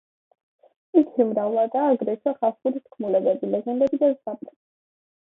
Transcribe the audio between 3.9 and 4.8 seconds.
და ზღაპრები.